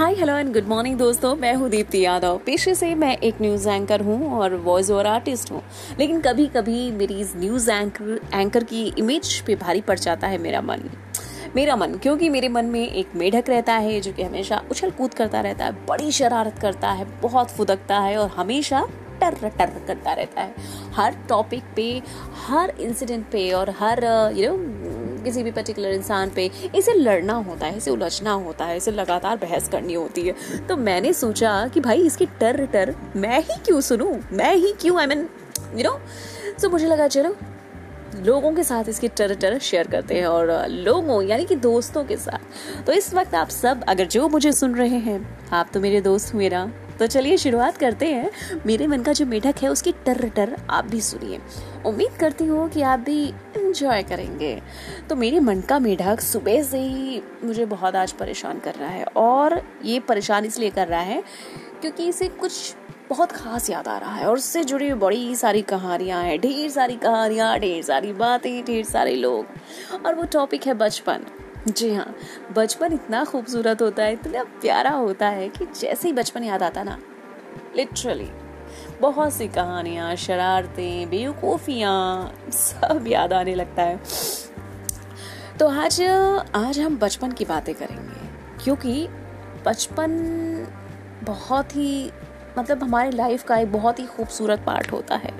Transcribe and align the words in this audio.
Hi 0.00 0.14
hello 0.14 0.36
and 0.36 0.52
good 0.52 0.66
morning 0.66 0.96
दोस्तों। 0.98 1.34
मैं 1.36 1.54
हूँ 1.54 1.68
दीप्ति 1.70 2.04
यादव। 2.04 2.40
पेशे 2.46 2.74
से 2.74 2.94
मैं 2.94 3.16
एक 3.16 3.40
न्यूज़ 3.42 3.68
एंकर 3.68 4.00
हूँ 4.00 4.38
और 4.38 4.54
वॉइस 4.54 4.90
ओवर 4.90 5.06
आर्टिस्ट 5.06 5.50
हूँ। 5.50 5.62
लेकिन 5.98 6.20
कभी 6.20 6.46
कभी 6.46 6.90
मेरी 6.90 7.14
इस 7.14 7.32
न्यूज़ 7.36 7.70
एंकर 7.70 8.20
एंकर 8.34 8.64
की 8.64 8.94
इमेज 8.98 9.40
पे 9.40 9.54
भारी 9.54 9.80
पड़ 9.80 9.98
जाता 9.98 10.26
है 10.26 10.38
मेरा 10.38 10.60
मन। 10.60 10.90
मेरा 11.56 11.76
मन, 11.76 11.94
क्योंकि 11.94 12.28
मेरे 12.28 12.48
मन 12.48 12.64
में 12.64 12.88
एक 12.88 13.08
मेढक 13.16 13.44
रहता 13.48 13.72
है 13.72 14.00
जो 14.00 14.12
कि 14.12 14.22
हमेशा 14.22 14.62
उछल 14.70 14.90
कूद 14.90 15.14
करता 15.14 15.40
रहता 15.40 15.64
है, 15.64 15.72
बड़ी 15.86 16.12
शरारत 16.12 16.58
करता 16.58 16.90
है, 16.90 17.04
बहुत 17.20 17.50
फुदकता 17.50 17.98
है 17.98 18.16
और 18.16 18.28
हमेशा 18.28 18.86
टर 19.20 19.34
टर 19.34 19.70
करता 19.86 20.12
रहता 20.12 20.40
है। 20.40 20.54
हर 20.94 21.16
टॉपिक 21.28 21.64
पे, 21.76 22.02
हर 22.46 22.70
इंसिडेंट 22.80 23.26
पे 23.26 23.50
और 23.50 23.70
हर 23.70 24.04
यू 24.36 24.50
नो 24.50 24.99
किसी 25.20 25.42
भी 25.42 25.50
पर्टिकुलर 25.50 25.90
इंसान 25.90 26.30
पे 26.30 26.50
इसे 26.74 26.94
लड़ना 26.94 27.32
होता 27.32 27.66
है, 27.66 27.76
इसे 27.76 27.90
उलझना 27.90 28.32
होता 28.32 28.64
है, 28.64 28.76
इसे 28.76 28.90
लगातार 28.90 29.36
बहस 29.36 29.68
करनी 29.68 29.94
होती 29.94 30.26
है। 30.28 30.66
तो 30.66 30.76
मैंने 30.76 31.12
सोचा 31.12 31.66
कि 31.68 31.80
भाई 31.80 32.06
इसकी 32.06 32.26
टर 32.40 32.66
टर 32.66 32.94
मैं 33.16 33.40
ही 33.40 33.60
क्यों 33.64 33.80
सुनूं? 33.80 34.16
मैं 34.32 34.54
ही 34.54 34.72
क्यों? 34.80 34.98
I 35.00 35.06
mean 35.06 35.28
you 35.74 35.84
know 35.84 35.98
so 36.58 36.68
मुझे 36.68 36.86
लगा, 36.86 37.08
चलो, 37.08 37.36
लोगों 38.16 38.52
के 38.52 38.62
साथ 38.64 38.88
इसकी 38.88 39.08
टर 39.08 39.34
टर 39.34 39.58
शेयर 39.58 39.86
करते 39.86 40.14
हैं 40.14 40.26
और 40.26 40.68
लोगों, 40.68 41.22
यानी 41.22 41.44
कि 41.44 41.56
दोस्तों 41.56 42.04
के 42.04 42.16
साथ। 42.16 42.84
तो 42.86 42.92
इस 42.92 43.14
वक्त 43.14 43.34
आप 43.34 43.48
सब, 43.48 43.84
अगर 43.88 44.06
जो 44.06 44.28
मुझे 44.28 44.52
सुन 44.52 44.74
रहे 44.74 44.98
हैं, 44.98 45.38
आप 45.52 45.70
तो 45.74 45.80
मेरे 45.80 46.00
दोस्त 46.00 46.34
ना 46.34 46.70
तो 47.00 47.06
चलिए 47.06 47.36
शुरुआत 47.36 47.76
करते 47.76 48.06
हैं। 48.06 48.30
मेरे 48.66 48.86
मन 48.86 49.02
का 49.02 49.12
जो 49.12 49.26
मेढक 49.26 49.62
है, 49.62 49.68
उसकी 49.68 49.92
टर 50.06 50.28
टर 50.28 50.56
आप 50.70 50.84
भी 50.84 51.00
सुनिए। 51.00 51.38
उम्मीद 51.86 52.16
करती 52.20 52.44
हूँ 52.44 52.68
कि 52.70 52.82
आप 52.82 52.98
भी 52.98 53.22
इंजॉय 53.56 54.02
करेंगे। 54.02 54.62
तो 55.08 55.16
मेरे 55.16 55.40
मन 55.40 55.60
का 55.60 55.78
मेढक 55.78 56.20
सुबह 56.20 56.62
से 56.62 56.78
ही 56.78 57.22
मुझे 57.44 57.64
बहुत 57.64 57.96
आज 57.96 58.12
परेशान 58.12 58.58
कर 58.58 58.74
रहा 58.74 58.88
है 58.88 59.04
और 59.04 59.60
ये 59.84 60.00
परेशान 60.00 60.44
इसलिए 60.44 60.70
कर 60.70 60.88
रहा 60.88 61.00
है 61.00 61.22
क्योंकि 61.80 62.08
इसे 62.08 62.28
कुछ 62.28 62.74
बहुत 63.10 63.32
खास 63.32 63.70
याद 63.70 63.88
आ 63.88 63.98
रहा 63.98 64.14
है 64.14 64.26
और 64.26 64.36
उससे 64.36 64.64
जुड़ी 64.64 64.88
हुई 64.88 65.00
बड़ी 65.00 65.34
सारी 65.36 65.62
कहानियाँ 65.62 66.22
हैं। 66.22 66.38
ढेर 66.40 66.70
सारी 66.70 66.96
कहानियाँ, 66.96 67.58
ढेर 67.58 67.82
सारी 67.82 68.12
बातें, 68.12 68.64
ढेर 68.64 68.84
सारे 68.84 69.14
लोग 69.14 70.04
और 70.06 70.14
वो 70.14 70.24
टॉपिक 70.24 70.66
है 70.66 70.74
बचपन। 70.74 71.24
जी 71.68 71.92
हाँ 71.94 72.14
बचपन 72.56 72.92
इतना 72.92 73.24
खूबसूरत 73.24 73.82
होता 73.82 74.02
है, 74.02 74.12
इतना 74.12 74.42
प्यारा 74.60 74.90
होता 74.90 75.28
है 75.28 75.48
कि 75.48 75.66
जैसे 75.80 76.08
ही 76.08 76.12
बचपन 76.14 76.44
याद 76.44 76.62
आता 76.62 76.82
ना। 76.82 76.98
लिटरली 77.76 78.28
बहुत 79.00 79.32
सी 79.32 79.48
कहानियाँ, 79.48 80.14
शरारतें, 80.16 81.10
बेवकूफ़ियाँ, 81.10 82.50
सब 82.50 83.04
याद 83.08 83.32
आने 83.32 83.54
लगता 83.54 83.82
है। 83.82 84.00
तो 85.58 85.68
आज 85.68 86.00
आज 86.54 86.78
हम 86.78 86.98
बचपन 86.98 87.32
की 87.32 87.44
बातें 87.44 87.74
करेंगे, 87.74 88.28
क्योंकि 88.64 89.06
बचपन 89.66 90.16
बहुत 91.22 91.76
ही 91.76 92.10
मतलब 92.58 92.82
हमारे 92.82 93.10
लाइफ 93.10 93.42
का 93.42 93.56
एक 93.56 93.72
बहुत 93.72 93.98
ही 93.98 94.06
खूबसूरत 94.06 94.62
पार्ट 94.66 94.92
होता 94.92 95.16
है। 95.16 95.32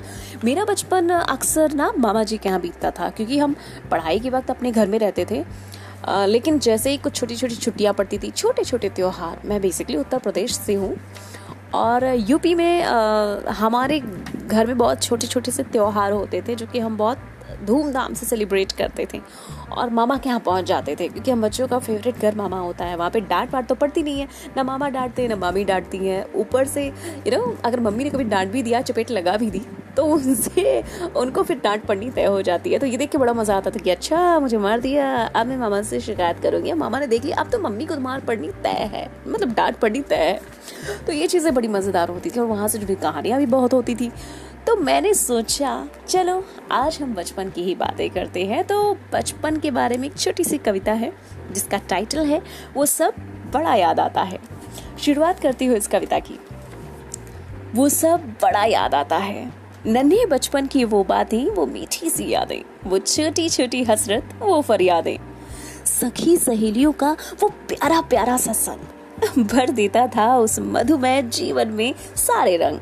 मेरा 0.44 0.64
बचपन 0.64 1.08
अक्सर 1.10 1.72
ना 1.72 1.90
मामा 1.98 2.22
जी 2.24 2.38
के 2.38 2.48
यहाँ 2.48 2.60
बीतता 2.60 2.90
था, 2.90 3.08
क्योंकि 3.10 3.38
हम 3.38 3.56
पढ़ाई 3.90 4.18
के 4.20 4.30
वक्त 4.30 4.50
अपने 4.50 4.72
घर 4.72 4.86
में 4.86 4.98
रहते 4.98 5.26
थे 5.30 5.44
आ, 6.04 6.24
लेकिन 6.26 6.58
जैसे 6.58 6.90
ही 6.90 6.96
कुछ 6.98 7.14
छोटी 7.14 7.36
छोटी 7.36 7.54
छुट्टियाँ 7.56 7.94
पड़ती 7.94 8.18
थी 8.18 8.30
छोटे 8.30 8.64
छोटे 8.64 8.88
त्यौहार 8.88 9.40
मैं 9.44 9.60
बेसिकली 9.60 9.96
उत्तर 9.96 10.18
प्रदेश 10.18 10.56
से 10.56 10.74
हूँ। 10.74 10.96
और 11.74 12.04
यूपी 12.28 12.54
में 12.54 12.82
आ, 12.82 13.52
हमारे 13.52 13.98
घर 14.00 14.66
में 14.66 14.78
बहुत 14.78 15.02
छोटे 15.02 15.26
छोटे 15.26 15.50
से 15.50 15.62
त्यौहार 15.64 16.12
होते 16.12 16.42
थे 16.48 16.54
जो 16.54 16.66
कि 16.66 16.78
हम 16.78 16.96
बहुत 16.96 17.18
धूमधाम 17.66 18.14
से 18.14 18.26
सेलिब्रेट 18.26 18.72
करते 18.72 19.06
थे। 19.12 19.20
और 19.72 19.90
मामा 19.90 20.16
के 20.16 20.28
यहाँ 20.28 20.40
पहुँच 20.40 20.64
जाते 20.64 20.94
थे 21.00 21.08
क्योंकि 21.08 21.30
हम 21.30 21.42
बच्चों 21.42 21.66
का 21.68 21.78
फेवरेट 21.78 22.18
घर 22.18 22.34
मामा 22.34 22.58
होता 22.58 22.84
है। 22.84 22.96
वहाँ 22.96 23.10
पे 23.10 23.20
डांट 23.20 23.50
पाट 23.50 23.66
तो 23.66 23.74
पड़ती 23.74 24.02
नहीं 24.02 24.20
है। 24.20 24.28
ना 24.56 24.62
मामा 24.62 24.88
डांटते 24.88 25.22
हैं 25.22 25.28
ना 25.28 25.36
मामी 25.36 25.64
डांटती 25.64 25.98
हैं। 25.98 26.24
ऊपर 26.34 26.66
से 26.66 26.86
यू 26.86 27.36
नो 27.36 27.56
अगर 27.64 27.80
मम्मी 27.80 28.04
ने 28.04 28.10
कभी 28.10 28.24
डांट 28.24 28.52
भी 28.52 28.62
दिया 28.62 28.80
चपेट 28.82 29.10
लगा 29.10 29.36
भी 29.36 29.50
दी 29.50 29.62
तो 29.96 30.04
उनसे, 30.04 30.82
उनको 31.16 31.42
फिर 31.42 31.60
डांट 31.64 31.84
पड़नी 31.84 32.10
तय 32.10 32.24
हो 32.24 32.42
जाती 32.42 32.72
है। 32.72 32.78
तो 32.78 32.86
ये 32.86 32.96
देख 32.96 33.10
के 33.10 33.18
बड़ा 33.18 33.32
मज़ा 33.32 33.56
आता 33.56 33.70
था 33.70 33.78
कि 33.78 33.90
अच्छा 33.90 34.38
मुझे 34.40 34.58
मार 34.58 34.80
दिया, 34.80 35.10
अब 35.26 35.46
मैं 35.46 35.56
मामा 35.56 35.82
से 35.82 36.00
शिकायत 36.00 36.40
करूँगी। 36.40 36.72
मामा 36.72 37.00
ने 37.00 37.06
देख 37.06 37.24
लिया, 37.24 37.36
अब 37.36 37.50
तो 37.50 37.58
मम्मी 37.58 37.86
को 37.86 37.98
मार 38.00 38.20
पड़नी 38.20 38.50
तय 38.62 38.90
है 38.92 39.08
मतलब 39.26 39.54
डांट 39.54 39.76
पड़नी 39.76 40.00
तय 40.00 40.14
है। 40.14 40.40
तो 41.06 41.12
ये 41.12 41.26
चीज़ें 41.26 41.54
बड़ी 41.54 41.68
मज़ेदार 41.68 42.08
होती 42.08 42.30
थी 42.30 42.40
और 42.40 42.46
वहाँ 42.46 42.68
से 42.68 42.78
जुड़ी 42.78 42.94
कहानियाँ 42.94 43.38
भी 43.38 43.46
बहुत 43.46 43.72
होती 43.72 43.94
थी। 43.94 44.10
तो 44.66 44.76
मैंने 44.76 45.12
सोचा, 45.14 45.88
चलो, 46.08 46.44
आज 46.72 46.98
हम 47.02 47.14
बचपन 47.14 47.50
की 47.50 47.62
ही 47.62 47.74
बातें 47.74 48.08
करते 48.10 48.44
हैं। 48.44 48.64
तो 48.64 48.96
बचपन 49.12 49.56
के 49.56 49.70
बारे 49.70 49.96
में 49.96 50.08
एक 50.08 50.16
छोटी 50.16 50.44
सी 50.44 50.58
कविता 50.58 50.92
है, 50.92 51.12
जिसका 51.52 51.78
टाइटल 51.88 52.26
है, 52.26 52.42
वो 52.74 52.86
सब 52.86 53.14
बड़ा 53.52 53.74
याद 53.74 54.00
आता 54.00 54.22
है। 54.22 54.38
शुरुआत 54.98 55.40
करती 55.40 55.66
हूँ 55.66 55.76
इस 55.76 55.86
कविता 55.86 56.18
की। 56.18 56.38
वो 57.74 57.88
सब 57.88 58.28
बड़ा 58.42 58.64
याद 58.64 58.94
आता 58.94 59.16
है। 59.16 59.59
नन्हे 59.86 60.26
बचपन 60.26 60.66
की 60.66 60.84
वो 60.84 61.04
बातें, 61.04 61.50
वो 61.50 61.66
मीठी 61.66 62.10
सी 62.10 62.28
यादें, 62.28 62.90
वो 62.90 62.98
छोटी 62.98 63.48
छोटी 63.48 63.82
हसरत, 63.82 64.34
वो 64.38 64.62
फरियादें। 64.62 65.18
सखी 65.84 66.36
सहेलियों 66.36 66.92
का 66.92 67.16
वो 67.40 67.48
प्यारा 67.48 68.00
प्यारा 68.00 68.36
सा 68.36 68.52
संग। 68.52 69.44
भर 69.44 69.70
देता 69.70 70.06
था 70.06 70.36
उस 70.38 70.58
मधुमय 70.58 71.22
जीवन 71.22 71.68
में 71.68 71.94
सारे 72.16 72.56
रंग। 72.56 72.78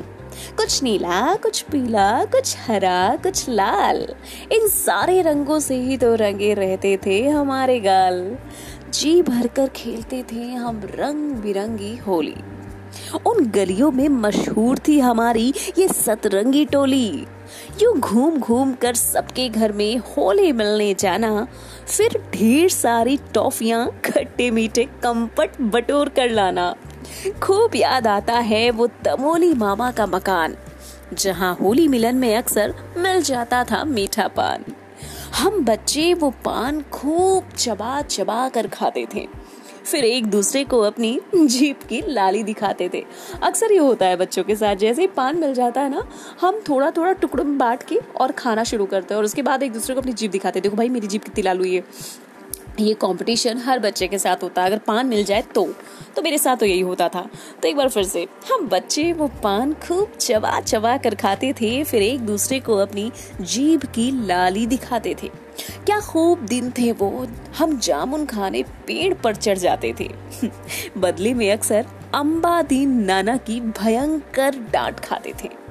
कुछ 0.57 0.83
नीला, 0.83 1.35
कुछ 1.35 1.63
पीला, 1.63 2.25
कुछ 2.25 2.57
हरा, 2.59 3.17
कुछ 3.17 3.49
लाल। 3.49 4.15
इन 4.53 4.69
सारे 4.69 5.23
रंगों 5.23 5.61
से 5.61 5.75
ही 5.75 5.97
तो 5.97 6.15
रंगे 6.15 6.55
रहते 6.55 6.99
थे 7.07 7.29
हमारे 7.29 7.81
गाल। 7.81 8.37
जी 8.91 9.23
भरकर 9.23 9.69
खेलते 9.69 10.25
थे 10.33 10.53
हम 10.53 10.83
रंग 10.85 11.33
बिरंगी 11.33 11.97
होली। 11.97 12.37
उन 13.27 13.45
गलियों 13.47 13.91
में 13.93 14.09
मशहूर 14.09 14.79
थी 14.89 14.99
हमारी 15.01 15.53
ये 15.79 15.89
सतरंगी 15.89 16.65
टोली। 16.65 17.27
यू 17.83 17.93
घूम 17.93 18.39
घूम 18.39 18.73
कर 18.75 18.95
सबके 18.95 19.49
घर 19.49 19.73
में 19.73 19.99
होली 19.99 20.53
मिलने 20.53 20.93
जाना, 20.95 21.47
फिर 21.89 22.19
ढेर 22.33 22.69
सारी 22.69 23.17
टॉफियाँ, 23.35 23.87
खट्टे 24.05 24.51
मीठे 24.51 24.85
कंपट 25.03 25.61
बटोर 25.61 26.09
कर 26.09 26.31
लाना। 26.31 26.75
खूब 27.43 27.77
याद 27.77 28.07
आता 28.07 28.39
है 28.43 28.71
वो 28.71 28.87
तमोली 29.05 29.53
मामा 29.55 29.91
का 29.91 30.07
मकान, 30.07 30.57
जहाँ 31.15 31.55
होली 31.55 31.89
मिलन 31.89 32.17
में 32.17 32.35
अक्सर 32.37 32.75
मिल 32.97 33.23
जाता 33.23 33.65
था 33.65 33.83
मीठा 33.85 34.29
पान। 34.29 34.65
हम 35.35 35.65
बच्चे 35.65 36.13
वो 36.15 36.31
पान 36.45 36.81
खूब 36.93 37.49
चबा 37.57 38.01
चबा 38.03 38.49
कर 38.49 38.67
खाते 38.67 39.07
थे। 39.15 39.27
फिर 39.89 40.05
एक 40.05 40.27
दूसरे 40.27 40.65
को 40.65 40.81
अपनी 40.81 41.19
जीप 41.35 41.83
की 41.83 42.03
लाली 42.07 42.43
दिखाते 42.43 42.89
थे। 42.95 43.05
अक्सर 43.43 43.73
ये 43.73 43.79
होता 43.79 44.07
है 44.07 44.17
बच्चों 44.17 44.45
के 44.45 44.57
साथ, 44.57 44.77
जैसे 44.77 45.03
ही 45.03 45.09
पान 45.09 45.39
मिल 45.39 45.55
जाता 45.55 45.81
है 45.81 45.91
ना, 45.91 46.07
हम 46.41 46.61
थोड़ा 46.69 46.91
थोड़ा 46.91 47.13
टुकड़ों 47.13 47.45
में 47.45 47.59
बांट 47.59 47.83
के 47.83 48.01
और 48.21 48.33
खाना 48.33 48.65
शुरू 48.65 48.87
करते 48.87 49.15
हैं 49.15 49.19
और 49.19 49.25
उसके 49.25 49.43
बाद 49.43 49.63
एक 49.63 49.73
दूसरे 49.73 49.95
को 49.95 50.01
अपनी 50.01 50.13
जीप 50.13 50.31
दिखाते 50.31 50.61
देखो 50.61 50.77
भाई, 50.77 50.89
मेरी 50.89 51.07
जीप 51.07 51.25
कितनी 51.25 51.43
लाल 51.43 51.59
हुई 51.59 51.75
है। 51.75 51.85
ये 52.81 52.95
कंपटीशन 52.95 53.59
हर 53.59 53.79
बच्चे 53.79 54.09
के 54.09 54.19
साथ 54.19 54.37
होता 54.43 54.63
है। 54.63 54.67
अगर 54.67 54.79
पान 54.79 55.07
मिल 55.07 55.25
जाए 55.25 55.43
तो। 55.43 55.75
तो 56.17 56.23
मेरे 56.23 56.39
साथ 56.39 56.57
तो 56.57 56.67
यही 56.67 56.81
होता 56.81 57.09
था। 57.09 57.29
तो 57.63 57.69
एक 57.69 57.77
बार 57.77 57.89
फिर 57.89 58.05
से, 58.05 58.27
हम 58.53 58.69
बच्चे 58.69 59.13
वो 59.13 59.29
पान 59.29 59.73
खूब 59.73 60.13
चबा 60.21 60.61
चबा 60.61 60.97
कर 60.97 61.15
खाते 61.15 61.53
थे, 61.53 61.85
फिर 61.85 62.03
एक 62.03 62.21
दूसरे 62.21 62.61
को 62.61 62.77
अपनी 62.77 63.13
जीभ 63.41 63.85
की 63.85 64.27
लाली 64.27 64.67
दिखाते 64.67 65.17
थे। 65.23 65.29
क्या 65.87 66.01
खूब 66.01 66.39
दिन 66.39 66.71
थे 66.71 66.93
वो। 66.93 67.29
हम 67.59 67.79
जामुन 67.79 68.27
खाने 68.27 68.63
पेड़ 68.63 69.15
पर 69.15 69.35
चढ़ 69.35 69.59
जाते 69.59 69.95
थे। 70.01 70.11
बदले 70.99 71.35
में 71.35 71.53
अक्सर 71.53 71.87
अम्बा 72.15 72.63
दीन 72.63 73.05
नाना 73.05 73.37
की 73.37 73.61
भयंकर 73.61 74.55
डांट 74.73 75.01
खाते 75.01 75.35
थे। 75.45 75.68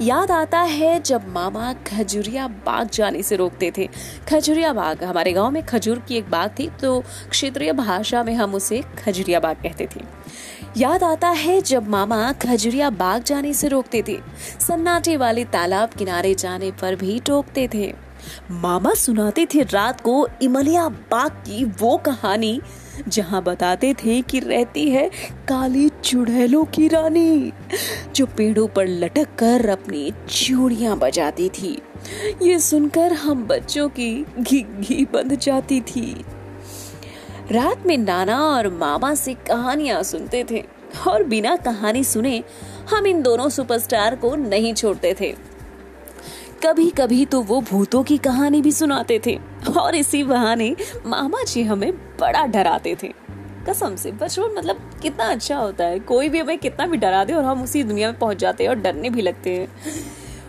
याद 0.00 0.30
आता 0.30 0.58
है 0.60 1.00
जब 1.02 1.28
मामा 1.28 1.72
खजुरिया 1.72 2.48
बाग 2.48 2.90
जाने 2.90 3.22
से 3.22 3.36
रोकते 3.36 3.72
थे। 3.78 3.88
खजुरिया 4.28 4.72
बाग, 4.72 5.04
हमारे 5.04 5.32
गाँव 5.32 5.50
में 5.50 5.62
खजूर 5.66 5.98
की 5.98 6.16
एक 6.16 6.30
बाग 6.30 6.50
थी 6.58 6.68
तो 6.80 7.00
क्षेत्रीय 7.30 7.72
भाषा 7.72 8.22
में 8.22 8.34
हम 8.34 8.54
उसे 8.54 8.82
खजुरिया 8.98 9.40
बाग 9.40 9.56
कहते 9.56 9.88
थे। 9.96 10.00
याद 10.76 11.02
आता 11.02 11.28
है 11.28 11.60
जब 11.60 11.88
मामा 11.88 12.32
खजुरिया 12.32 12.90
बाग 12.90 13.22
जाने 13.22 13.54
से 13.54 13.68
रोकते 13.68 14.02
थे। 14.08 14.18
सन्नाटे 14.60 15.16
वाले 15.16 15.44
तालाब 15.44 15.90
किनारे 15.90 16.34
जाने 16.34 16.70
पर 16.70 16.96
भी 16.96 17.20
टोकते 17.20 17.68
थे। 17.74 17.94
मामा 18.50 18.94
सुनाते 18.94 19.46
थे 19.46 19.62
रात 19.62 20.00
को, 20.00 20.28
इमलिया 20.42 20.88
बाग 20.88 21.30
की 21.30 21.64
वो 21.64 21.96
कहानी 21.96 22.60
जहाँ 23.08 23.42
बताते 23.42 23.92
थे 23.94 24.20
कि 24.22 24.40
रहती 24.40 24.88
है 24.90 25.10
काली 25.48 25.88
चुड़ैलों 26.04 26.64
की 26.64 26.88
रानी, 26.88 27.52
जो 28.14 28.26
पेड़ों 28.26 28.66
पर 28.68 28.86
लटक 28.86 29.28
कर 29.38 29.68
अपनी 29.68 30.12
चूड़ियाँ 30.30 30.96
बजाती 30.98 31.48
थी। 31.48 31.82
ये 32.42 32.58
सुनकर 32.58 33.12
हम 33.12 33.46
बच्चों 33.46 33.88
की 33.88 34.24
घी 34.40 35.04
बंध 35.12 35.34
जाती 35.34 35.80
थी। 35.80 36.24
रात 37.52 37.86
में 37.86 37.96
नाना 37.98 38.40
और 38.40 38.68
मामा 38.68 39.14
से 39.14 39.34
कहानियाँ 39.34 40.02
सुनते 40.02 40.44
थे 40.50 40.64
और 41.08 41.24
बिना 41.24 41.56
कहानी 41.56 42.04
सुने 42.04 42.42
हम 42.90 43.06
इन 43.06 43.22
दोनों 43.22 43.48
सुपरस्टार 43.48 44.16
को 44.16 44.34
नहीं 44.36 44.74
छोड़ते 44.74 45.14
थे। 45.20 45.34
कभी 46.64 46.90
कभी 46.90 47.24
तो 47.26 47.42
वो 47.42 47.60
भूतों 47.60 48.02
की 48.02 48.16
कहानी 48.18 48.62
भी 48.62 48.72
सुनाते 48.72 49.20
थे। 49.26 49.38
और 49.78 49.94
इसी 49.94 50.22
बहाने 50.24 50.76
मामा 51.06 51.42
जी 51.42 51.62
हमें 51.62 51.92
बड़ा 51.92 52.46
डराते 52.46 52.96
थे। 53.02 53.12
कसम 53.68 53.96
से, 53.96 54.12
बचपन 54.12 54.54
मतलब 54.58 54.90
कितना 55.02 55.24
अच्छा 55.24 55.56
होता 55.56 55.84
है। 55.84 55.98
कोई 55.98 56.28
भी 56.28 56.38
हमें 56.38 56.58
कितना 56.58 56.86
भी 56.86 56.96
डरा 56.96 57.24
दे 57.24 57.32
और 57.32 57.44
हम 57.44 57.62
उसी 57.62 57.82
दुनिया 57.82 58.10
में 58.10 58.18
पहुँच 58.18 58.36
जाते 58.36 58.64
हैं 58.64 58.70
और 58.70 58.76
डरने 58.76 59.10
भी 59.10 59.22
लगते 59.22 59.50
हैं। 59.50 59.68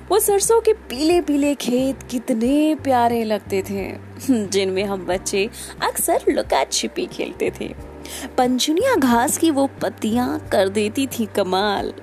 वो 0.10 0.20
सरसों 0.20 0.62
के 0.62 0.74
पीले 0.74 1.22
पीले 1.22 1.56
खेत 1.56 2.04
कितने 2.04 2.76
प्यारे 2.84 3.24
लगते 3.24 3.64
थे। 3.70 4.10
जिनमें 4.46 4.84
हम 4.84 5.06
बच्चे 5.06 5.50
अक्सर 5.84 6.24
लुका 6.30 6.64
छिपी 6.64 7.06
खेलते 7.06 7.52
थे। 7.62 7.89
पंचुनिया 8.38 8.96
घास 8.96 9.38
की 9.38 9.52
वो 9.52 9.68
पत्तियाँ 9.82 10.40
कर 10.52 10.70
देती 10.70 11.08
थी 11.08 11.26
कमाल। 11.26 11.94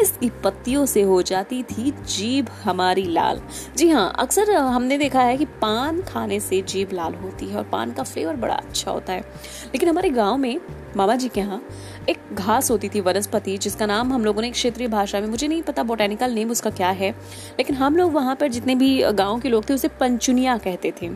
इसकी 0.00 0.30
पत्तियों 0.44 0.84
से 0.86 1.02
हो 1.02 1.20
जाती 1.22 1.62
थी 1.62 1.90
जीभ 2.08 2.50
हमारी 2.62 3.02
लाल। 3.04 3.40
जी 3.76 3.88
हाँ 3.88 4.12
अक्सर 4.18 4.50
हमने 4.52 4.98
देखा 4.98 5.22
है 5.22 5.36
कि 5.36 5.44
पान 5.62 6.00
खाने 6.02 6.40
से 6.40 6.60
जीभ 6.62 6.92
लाल 6.92 7.14
होती 7.14 7.46
है 7.46 7.56
और 7.56 7.64
पान 7.64 7.92
का 7.92 8.02
फ्लेवर 8.02 8.36
बड़ा 8.36 8.54
अच्छा 8.54 8.90
होता 8.90 9.12
है। 9.12 9.20
लेकिन 9.20 9.88
हमारे 9.88 10.10
गाँव 10.10 10.36
में 10.36 10.60
मामा 10.96 11.14
जी 11.16 11.28
के 11.28 11.40
यहाँ 11.40 11.62
एक 12.08 12.18
घास 12.32 12.70
होती 12.70 12.88
थी, 12.88 13.00
वनस्पति, 13.00 13.56
जिसका 13.58 13.86
नाम 13.86 14.12
हम 14.12 14.24
लोगों 14.24 14.42
ने 14.42 14.50
क्षेत्रीय 14.50 14.88
भाषा 14.88 15.20
में, 15.20 15.26
मुझे 15.28 15.48
नहीं 15.48 15.62
पता 15.62 15.82
बोटेनिकल 15.82 16.32
नेम 16.32 16.50
उसका 16.50 16.70
क्या 16.70 16.90
है, 16.90 17.10
लेकिन 17.58 17.76
हम 17.76 17.96
लोग 17.96 18.12
वहाँ 18.12 18.36
पर 18.36 18.48
जितने 18.48 18.74
भी 18.74 19.02
गाँव 19.12 19.40
के 19.40 19.48
लोग 19.48 19.68
थे, 19.68 19.74
उसे 19.74 19.88
पंचुनिया 20.00 20.56
कहते 20.58 20.92
थे। 21.02 21.10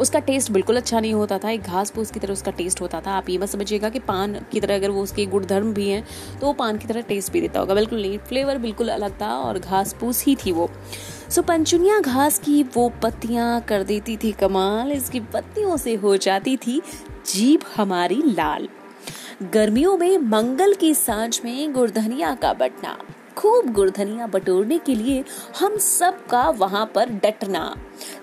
उसका 0.00 0.18
टेस्ट 0.20 0.50
बिल्कुल 0.52 0.76
अच्छा 0.76 1.00
नहीं 1.00 1.12
होता 1.14 1.38
था, 1.38 1.50
एक 1.50 1.62
घास 1.62 1.92
फूस 1.92 2.10
की 2.10 2.20
तरह 2.20 2.32
उसका 2.32 2.50
टेस्ट 2.52 2.80
होता 2.80 3.00
था। 3.00 3.12
आप 3.12 3.28
ये 3.30 3.38
मत 3.38 3.48
समझिएगा 3.48 3.88
कि 3.88 3.98
पान 4.00 4.34
की 4.52 4.60
तरह 4.60 4.74
अगर 4.74 4.90
वो 4.90 5.02
उसके 5.02 5.26
गुणधर्म 5.26 5.72
भी 5.74 5.88
हैं 5.88 6.04
तो 6.40 6.46
वो 6.46 6.52
पान 6.54 6.78
की 6.78 6.88
तरह 6.88 7.00
टेस्ट 7.02 7.32
भी 7.32 7.40
देता 7.40 7.60
होगा। 7.60 7.74
बिल्कुल 7.74 8.02
नहीं 8.02 8.18
फ्लेवर 8.20 8.58
बिल्कुल 8.58 8.88
अलग 8.88 9.20
था 9.20 9.32
और 9.36 9.58
घास 9.58 9.94
फूस 9.94 10.24
ही 10.24 10.36
थी 10.36 10.52
वो। 10.52 10.68
सो 11.30 11.42
पंचुनिया 11.42 11.98
घास 12.00 12.38
की 12.38 12.62
वो 12.74 12.88
पत्तियाँ 13.02 13.60
कर 13.60 13.82
देती 13.82 14.16
थी 14.16 14.32
कमाल, 14.32 14.92
इसकी 14.92 15.20
पत्तियों 15.22 15.76
से 15.76 15.94
हो 15.94 16.16
जाती 16.18 16.56
थी 16.56 16.80
जीभ 17.26 17.64
हमारी 17.76 18.22
लाल। 18.26 18.68
गर्मियों 19.44 19.96
में 19.96 20.18
मंगल 20.20 20.74
की 20.74 20.94
साँझ 20.94 21.40
में 21.44 21.72
गुड़धनिया 21.72 22.34
का 22.34 22.52
बटना। 22.52 22.96
खूब 23.36 23.72
गुड़धनिया 23.72 24.26
बटोरने 24.26 24.78
के 24.78 24.94
लिए 24.94 25.24
हम 25.60 25.76
सब 25.78 26.26
का 26.26 26.48
वहाँ 26.50 26.84
पर 26.94 27.10
डटना। 27.14 27.74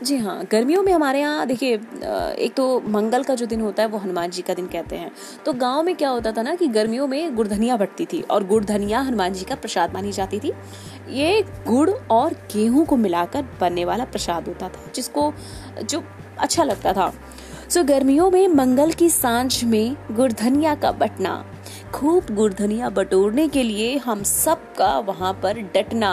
जी 0.04 0.18
हाँ 0.18 0.44
गर्मियों 0.52 0.84
में 0.84 0.92
हमारे 0.94 1.20
यहाँ, 1.20 1.46
देखिए 1.48 1.74
एक 1.74 2.54
तो 2.58 2.80
मंगल 2.88 3.24
का 3.24 3.36
जो 3.36 3.46
दिन 3.46 3.62
होता 3.62 3.84
है, 3.84 3.90
वो 3.90 3.98
हनुमान 3.98 4.30
जी 4.30 4.42
का 4.42 4.54
दिन 4.54 4.68
कहते 4.68 4.96
हैं। 4.96 5.12
तो 5.46 5.54
गाँव 5.54 5.84
में 5.84 5.96
क्या 5.96 6.10
होता 6.10 6.32
था 6.32 6.42
ना 6.42 6.56
कि 6.56 6.68
गर्मियों 6.68 7.08
में 7.08 7.36
गुड़धनिया 7.36 7.78
बटती 7.78 8.06
थी 8.06 8.22
और 8.22 8.48
गुड़धनिया 8.48 9.00
हनुमान 9.00 9.34
जी 9.34 9.46
का 9.46 9.56
प्रसाद 9.56 9.94
मानी 9.94 10.12
जाती 10.12 10.40
थी। 10.40 10.54
ये 11.10 11.42
गुड़ 11.68 11.90
और 11.90 12.34
गेहूँ 12.54 12.86
को 12.86 12.98
मिलाकर 12.98 13.46
बनने 13.62 13.86
वाला 13.86 14.06
प्रसाद 14.06 14.48
होता 14.48 14.70
था, 14.70 14.92
जिसको, 14.96 15.34
जो 15.84 16.04
अच्छा 16.40 16.64
लगता 16.64 16.94
था। 16.94 17.12
सो 17.70 17.84
गर्मियों 17.84 18.30
में 18.32 18.48
मंगल 18.48 18.92
की 18.92 19.10
साँझ 19.10 19.64
में 19.64 19.96
गुड़धनिया 20.12 20.76
का 20.76 20.92
बटना 20.92 21.44
खूब 21.94 22.26
गुड़धनिया 22.32 22.90
बटोरने 22.90 23.48
के 23.48 23.64
लिए 23.64 23.98
हम 23.98 24.24
सब 24.24 24.74
का 24.76 24.98
वहाँ 25.00 25.34
पर 25.34 25.60
डटना। 25.76 26.12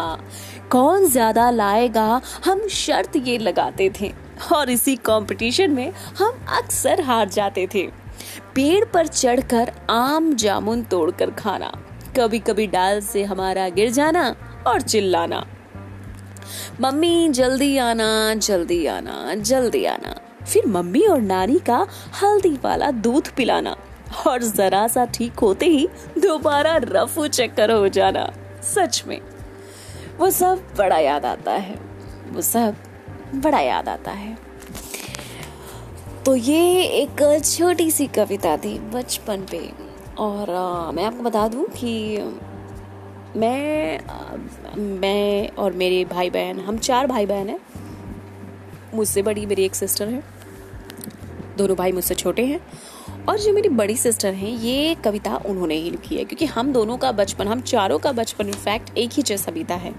कौन 0.71 1.07
ज़्यादा 1.07 1.51
लाएगा? 1.51 2.21
हम 2.45 2.67
शर्त 2.69 3.17
ये 3.17 3.39
लगाते 3.39 3.91
थे। 4.01 4.13
और 4.53 4.71
इसी 4.71 4.95
कंपटीशन 4.97 5.71
में 5.71 5.93
हम 6.19 6.45
अक्सर 6.57 7.01
हार 7.01 7.29
जाते 7.29 7.67
थे। 7.75 7.87
पेड़ 8.55 8.85
पर 8.85 9.07
चढ़कर 9.07 9.73
आम 9.91 10.35
जामुन 10.35 10.83
तोड़कर 10.83 11.31
खाना। 11.31 11.73
कभी 12.17 12.39
कभी 12.39 12.67
डाल 12.67 13.01
से 13.01 13.25
हमारा 13.25 13.69
गिर 13.69 13.91
जाना 13.91 14.35
और 14.67 14.81
चिल्लाना। 14.81 15.45
मम्मी, 16.81 17.29
जल्दी 17.29 17.77
आना 17.79 18.35
जल्दी 18.35 18.85
आना 18.87 19.35
जल्दी 19.35 19.85
आना। 19.85 20.15
फिर 20.45 20.67
मम्मी 20.67 21.01
और 21.01 21.21
नानी 21.21 21.59
का 21.59 21.87
हल्दी 22.23 22.59
वाला 22.65 22.91
दूध 22.91 23.29
पिलाना। 23.37 23.77
और 24.27 24.43
जरा 24.43 24.89
सा 24.89 25.05
ठीक 25.05 25.39
होते 25.39 25.67
ही 25.67 25.89
दोबारा 26.19 26.77
रफू 26.77 27.27
चक्कर 27.27 27.71
हो 27.71 27.89
जाना। 27.89 28.33
सच 28.63 29.05
में 29.07 29.21
वो 30.19 30.31
सब 30.31 30.63
बड़ा 30.79 30.99
याद 30.99 31.25
आता 31.25 31.53
है। 31.53 31.75
वो 32.31 32.43
सब 32.43 32.77
बड़ा 33.35 33.61
याद 33.61 33.89
आता 33.89 34.11
है। 34.11 34.37
तो 36.27 36.37
ये 36.37 36.83
एक 36.83 37.43
छोटी 37.45 37.91
सी 37.91 38.07
कविता 38.07 38.57
थी 38.57 38.79
बचपन 38.79 39.47
पे। 39.51 39.71
और 40.19 40.51
आ, 40.51 40.91
मैं 40.91 41.05
आपको 41.05 41.23
बता 41.23 41.49
दूँ 41.49 41.65
कि 41.67 42.19
मैं 43.37 43.99
आ, 44.01 44.37
मैं 44.77 45.49
और 45.49 45.73
मेरे 45.73 46.05
भाई 46.05 46.31
बहन 46.31 46.61
हम 46.61 46.79
चार 46.79 47.07
भाई 47.07 47.27
बहन 47.27 47.49
हैं। 47.49 47.61
मुझसे 48.95 49.23
बड़ी 49.23 49.47
मेरी 49.47 49.65
एक 49.65 49.75
सिस्टर 49.75 50.09
है। 50.09 50.23
दोनों 51.57 51.77
भाई 51.77 51.93
मुझसे 51.93 52.15
छोटे 52.15 52.45
हैं। 52.47 52.61
और 53.29 53.39
जो 53.39 53.53
मेरी 53.53 53.69
बड़ी 53.69 53.97
सिस्टर 53.97 54.35
हैं, 54.35 54.51
ये 54.51 54.95
कविता 54.95 55.37
उन्होंने 55.37 55.75
ही 55.75 55.91
लिखी 55.91 56.17
है, 56.17 56.25
क्योंकि 56.25 56.47
हम 56.47 56.73
दोनों 56.73 56.97
का 56.97 57.13
बचपन, 57.13 57.49
हम 57.49 57.61
चारों 57.61 57.99
का 57.99 58.13
बचपन 58.13 58.47
इनफैक्ट 58.47 58.99
एक 58.99 59.11
ही 59.13 59.23
जैसा 59.23 59.53
बीता 59.53 59.75
है। 59.75 59.95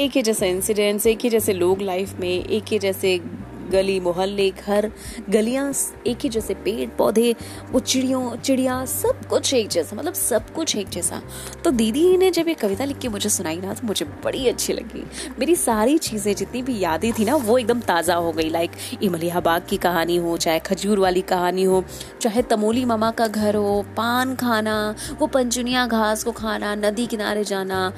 एक 0.00 0.10
ही 0.10 0.22
जैसे 0.22 0.50
इंसिडेंट्स 0.50 1.06
एक 1.06 1.18
ही 1.20 1.30
जैसे 1.30 1.52
लोग 1.52 1.82
लाइफ 1.82 2.20
में, 2.20 2.44
एक 2.44 2.64
ही 2.68 2.78
जैसे 2.78 3.20
गली 3.66 3.98
मोहल्ले, 4.00 4.50
घर, 4.50 4.90
गलियाँ 5.30 5.72
एक 6.06 6.18
ही 6.22 6.28
जैसे 6.28 6.54
पेड़, 6.56 6.88
पौधे 6.98 7.34
वो 7.72 7.80
चिड़ियों 7.80 8.36
चिड़िया 8.36 8.84
सब 8.86 9.26
कुछ 9.28 9.52
एक 9.54 9.68
जैसा 9.68 9.96
मतलब 9.96 10.14
सब 10.14 10.50
कुछ 10.54 10.76
एक 10.76 10.88
जैसा। 10.88 11.20
तो 11.64 11.70
दीदी 11.72 12.16
ने 12.16 12.30
जब 12.30 12.48
ये 12.48 12.54
कविता 12.56 12.84
लिख 12.84 12.98
के 12.98 13.08
मुझे 13.08 13.28
सुनाई 13.30 13.56
ना 13.56 13.74
तो 13.74 13.86
मुझे 13.86 14.04
बड़ी 14.24 14.46
अच्छी 14.48 14.72
लगी। 14.72 15.04
मेरी 15.38 15.56
सारी 15.56 15.96
चीज़ें 15.98 16.34
जितनी 16.34 16.62
भी 16.62 16.78
यादें 16.78 17.12
थी 17.12 17.24
ना, 17.24 17.34
वो 17.36 17.58
एकदम 17.58 17.80
ताज़ा 17.82 18.14
हो 18.16 18.32
गई। 18.32 18.48
लाइक 18.50 18.70
इमलिया 19.02 19.40
बाग 19.40 19.66
की 19.68 19.76
कहानी 19.78 20.16
हो, 20.16 20.36
चाहे 20.36 20.58
खजूर 20.60 20.98
वाली 20.98 21.22
कहानी 21.24 21.64
हो, 21.64 21.84
चाहे 22.20 22.42
तमोली 22.44 22.84
मामा 22.84 23.10
का 23.12 23.26
घर 23.26 23.56
हो, 23.56 23.82
पान 23.96 24.34
खाना, 24.36 24.94
वो 25.18 25.26
पंचुनिया 25.28 25.86
घास 25.86 26.24
को 26.24 26.32
खाना, 26.32 26.74
नदी 26.76 27.06
किनारे 27.06 27.44
जाना 27.44 27.92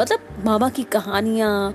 मतलब 0.00 0.42
मामा 0.44 0.68
की 0.68 0.82
कहानियाँ 0.92 1.74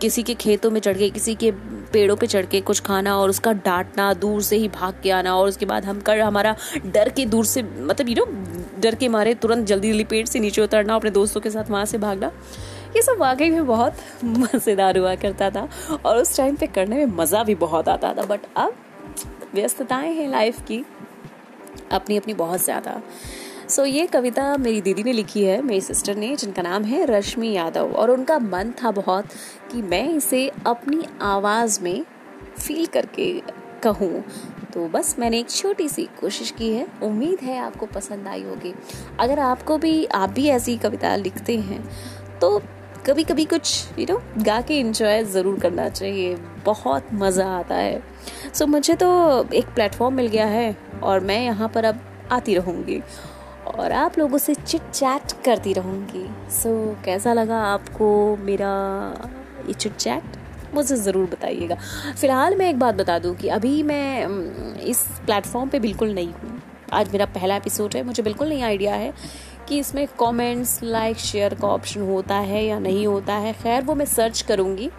किसी 0.00 0.22
के 0.22 0.34
खेतों 0.36 0.70
में 0.70 0.80
चढ़ 0.80 0.96
गए, 0.96 1.08
किसी 1.10 1.34
के 1.34 1.50
पेड़ों 1.92 2.16
पे 2.16 2.26
चढ़ 2.26 2.46
के 2.46 2.60
कुछ 2.60 2.80
खाना 2.80 3.16
और 3.18 3.30
उसका 3.30 3.52
डांटना, 3.64 4.12
दूर 4.14 4.42
से 4.42 4.56
ही 4.56 4.68
भाग 4.70 5.00
के 5.02 5.10
आना 5.10 5.34
और 5.36 5.48
उसके 5.48 5.66
बाद 5.66 5.84
हम 5.84 6.00
कर, 6.00 6.20
हमारा 6.20 6.54
डर 6.86 7.08
के 7.08 7.26
दूर 7.26 7.44
से 7.44 7.62
मतलब 7.62 8.08
यू 8.08 8.14
नो 8.14 8.26
डर 8.80 8.94
के 8.94 9.08
मारे 9.08 9.34
तुरंत 9.34 9.66
जल्दी 9.66 9.90
जल्दी 9.90 10.04
पेड़ 10.04 10.26
से 10.26 10.40
नीचे 10.40 10.62
उतरना, 10.62 10.94
अपने 10.94 11.10
दोस्तों 11.10 11.40
के 11.40 11.50
साथ 11.50 11.70
वहाँ 11.70 11.84
से 11.84 11.98
भागना। 11.98 12.32
ये 12.96 13.02
सब 13.02 13.16
वाकई 13.18 13.50
में 13.50 13.66
बहुत 13.66 13.96
मज़ेदार 14.24 14.98
हुआ 14.98 15.14
करता 15.16 15.50
था 15.50 15.68
और 16.06 16.16
उस 16.16 16.36
टाइम 16.36 16.56
पे 16.56 16.66
करने 16.66 16.96
में 16.96 17.16
मज़ा 17.16 17.42
भी 17.44 17.54
बहुत 17.54 17.88
आता 17.88 18.12
था। 18.14 18.24
बट 18.24 18.40
अब 18.56 18.74
व्यस्तताएँ 19.54 20.12
हैं 20.14 20.28
लाइफ 20.30 20.60
की 20.60 20.84
अपनी 21.92 22.16
अपनी 22.16 22.34
बहुत 22.34 22.64
ज़्यादा। 22.64 23.00
सो 23.72 23.84
ये 23.84 24.06
कविता 24.06 24.56
मेरी 24.56 24.80
दीदी 24.80 25.02
ने 25.02 25.12
लिखी 25.12 25.42
है 25.44 25.60
मेरी 25.62 25.80
सिस्टर 25.80 26.16
ने 26.16 26.34
जिनका 26.36 26.62
नाम 26.62 26.84
है 26.84 27.04
रश्मि 27.06 27.52
यादव। 27.52 27.92
और 27.92 28.10
उनका 28.10 28.38
मन 28.38 28.72
था 28.82 28.90
बहुत 28.90 29.28
कि 29.70 29.80
मैं 29.82 30.08
इसे 30.10 30.46
अपनी 30.66 31.04
आवाज़ 31.22 31.80
में 31.82 32.04
फील 32.58 32.84
करके 32.86 33.30
कहूँ। 33.82 34.22
तो 34.74 34.86
बस 34.88 35.14
मैंने 35.18 35.38
एक 35.38 35.50
छोटी 35.50 35.88
सी 35.88 36.04
कोशिश 36.20 36.50
की 36.50 36.70
है। 36.70 36.86
उम्मीद 37.02 37.40
है 37.42 37.58
आपको 37.60 37.86
पसंद 37.86 38.28
आई 38.28 38.42
होगी। 38.42 38.74
अगर 39.20 39.38
आपको 39.40 39.78
भी 39.78 40.04
आप 40.06 40.30
भी 40.30 40.46
ऐसी 40.50 40.76
कविता 40.76 41.16
लिखते 41.16 41.56
हैं 41.60 41.82
तो 42.40 42.58
कभी 43.06 43.24
कभी 43.24 43.44
कुछ 43.46 43.98
यू 43.98 44.06
नो 44.10 44.22
गा 44.44 44.60
के 44.60 44.80
इंजॉय 44.80 45.24
ज़रूर 45.24 45.60
करना 45.60 45.88
चाहिए। 45.88 46.36
बहुत 46.64 47.12
मज़ा 47.14 47.48
आता 47.50 47.74
है। 47.74 48.00
सो 48.44 48.64
so, 48.64 48.70
मुझे 48.70 48.94
तो 48.94 49.48
एक 49.54 49.74
प्लेटफॉर्म 49.74 50.14
मिल 50.14 50.26
गया 50.28 50.46
है 50.48 50.76
और 51.02 51.20
मैं 51.22 51.44
यहाँ 51.44 51.68
पर 51.68 51.84
अब 51.84 52.08
आती 52.32 52.54
रहूँगी। 52.54 53.02
और 53.74 53.92
आप 53.92 54.18
लोगों 54.18 54.38
से 54.38 54.54
चिट 54.54 54.90
चैट 54.90 55.32
करती 55.44 55.72
रहूँगी। 55.72 56.26
सो 56.52 56.68
so, 56.68 57.04
कैसा 57.04 57.32
लगा 57.32 57.60
आपको 57.64 58.36
मेरा 58.40 58.72
ये 59.68 59.72
चिट 59.74 59.96
चैट 59.96 60.74
मुझे 60.74 60.96
ज़रूर 60.96 61.26
बताइएगा। 61.26 61.76
फ़िलहाल 62.12 62.56
मैं 62.56 62.68
एक 62.70 62.78
बात 62.78 62.94
बता 62.94 63.18
दूँ 63.18 63.34
कि 63.36 63.48
अभी 63.50 63.82
मैं 63.82 64.76
इस 64.82 65.04
प्लेटफॉर्म 65.26 65.68
पे 65.68 65.78
बिल्कुल 65.80 66.14
नहीं 66.14 66.32
हूँ। 66.32 66.60
आज 66.92 67.12
मेरा 67.12 67.26
पहला 67.26 67.56
एपिसोड 67.56 67.94
है 67.96 68.02
मुझे 68.02 68.22
बिल्कुल 68.22 68.48
नहीं 68.48 68.62
आइडिया 68.62 68.94
है 68.94 69.12
कि 69.68 69.78
इसमें 69.78 70.06
कमेंट्स 70.20 70.78
लाइक 70.82 71.16
शेयर 71.18 71.54
का 71.54 71.68
ऑप्शन 71.68 72.00
होता 72.00 72.36
है 72.36 72.64
या 72.64 72.78
नहीं 72.78 73.06
होता 73.06 73.34
है। 73.34 73.52
खैर 73.52 73.82
वो 73.82 73.94
मैं 73.94 74.06
सर्च 74.06 74.42
करूँगी 74.42 74.90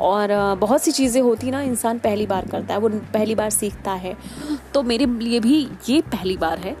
और 0.00 0.32
बहुत 0.60 0.82
सी 0.82 0.92
चीज़ें 0.92 1.20
होती 1.22 1.50
ना 1.50 1.60
इंसान 1.62 1.98
पहली 1.98 2.26
बार 2.26 2.46
करता 2.48 2.74
है 2.74 2.80
वो 2.80 2.88
पहली 3.14 3.34
बार 3.34 3.50
सीखता 3.50 3.92
है। 3.94 4.16
तो 4.74 4.82
मेरे 4.82 5.06
लिए 5.06 5.40
भी 5.40 5.60
ये 5.88 6.00
पहली 6.02 6.36
बार 6.36 6.58
है। 6.58 6.76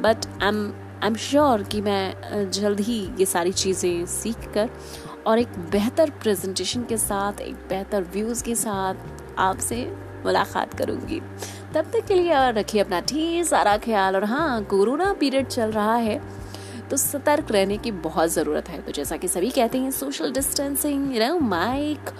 But 0.00 0.26
I 0.42 0.48
am 0.48 0.66
I 1.02 1.06
am 1.06 1.14
sure 1.16 1.62
कि 1.62 1.80
मैं 1.80 2.50
जल्द 2.50 2.80
ही 2.80 2.98
ये 3.18 3.26
सारी 3.26 3.52
चीज़ें 3.52 4.06
सीख 4.06 4.48
कर 4.54 4.70
और 5.26 5.38
एक 5.38 5.58
बेहतर 5.70 6.10
प्रेजेंटेशन 6.22 6.82
के 6.82 6.96
साथ, 6.96 7.40
एक 7.40 7.54
बेहतर 7.68 8.02
व्यूज़ 8.12 8.42
के 8.44 8.54
साथ 8.54 9.38
आपसे 9.38 9.84
मुलाकात 10.24 10.74
करूँगी। 10.74 11.20
तब 11.74 11.90
तक 11.92 12.06
के 12.08 12.14
लिए 12.14 12.50
रखिए 12.52 12.80
अपना 12.80 13.00
ठीक 13.00 13.46
सारा 13.46 13.76
ख्याल 13.78 14.16
और 14.16 14.24
हाँ 14.24 14.62
कोरोना 14.64 15.12
पीरियड 15.12 15.46
चल 15.46 15.70
रहा 15.70 15.94
है। 15.96 16.20
तो 16.90 16.96
सतर्क 16.96 17.50
रहने 17.52 17.76
की 17.78 17.90
बहुत 17.92 18.30
ज़रूरत 18.30 18.68
है। 18.68 18.80
तो 18.82 18.92
जैसा 18.92 19.16
कि 19.16 19.28
सभी 19.28 19.50
कहते 19.50 19.78
हैं 19.78 19.90
social 19.90 20.32
distancing 20.32 21.14
you 21.14 21.20
know 21.20 21.38
mic 21.40 22.10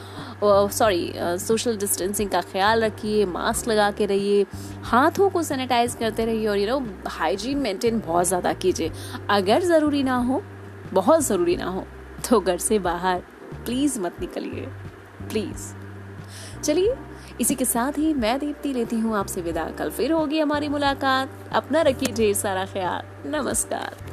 sorry 0.73 1.13
social 1.41 1.77
distancing 1.79 2.31
का 2.31 2.41
ख्याल 2.43 2.85
रखिए 2.85 3.25
मास्क 3.27 3.69
लगा 3.69 3.91
के 3.91 4.07
रहिए, 4.07 4.47
हाथों 4.85 5.29
को 5.31 5.43
सैनिटाइज 5.43 5.95
करते 5.95 6.25
रहिए 6.25 6.47
और 6.47 6.59
यू 6.59 6.67
नो 6.69 7.09
हाइजीन 7.09 7.59
मेंटेन 7.59 8.01
बहुत 8.01 8.27
ज़्यादा 8.27 8.53
कीजिए। 8.55 8.91
अगर 9.31 9.63
ज़रूरी 9.65 10.03
ना 10.03 10.17
हो, 10.19 10.43
बहुत 10.93 11.23
ज़रूरी 11.23 11.57
ना 11.57 11.67
हो 11.67 11.87
तो 12.29 12.41
घर 12.41 12.59
से 12.59 12.79
बाहर 12.81 13.21
प्लीज़ 13.65 13.99
मत 14.01 14.21
निकलिए 14.21 14.67
प्लीज़ 15.23 15.73
चलिए, 16.63 16.95
इसी 17.41 17.55
के 17.55 17.65
साथ 17.65 17.99
ही 17.99 18.13
मैं 18.15 18.39
दीप्ति 18.41 18.73
लेती 18.73 18.99
हूँ 18.99 19.17
आपसे 19.17 19.41
विदा। 19.43 19.65
कल 19.79 19.91
फिर 19.91 20.13
होगी 20.13 20.39
हमारी 20.41 20.69
मुलाकात। 20.69 21.31
अपना 21.55 21.83
रखिए 21.83 22.13
ढेर 22.15 22.35
सारा 22.35 22.65
ख्याल। 22.67 23.31
नमस्कार। 23.31 24.06